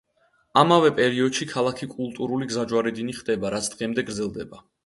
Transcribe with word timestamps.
ამავე 0.61 0.89
პერიოდში 0.99 1.47
ქალაქი 1.51 1.89
კულტურული 1.93 2.49
გზაჯვარედინი 2.55 3.19
ხდება, 3.21 3.55
რაც 3.59 3.73
დღემდე 3.75 4.09
გრძელდება. 4.13 4.69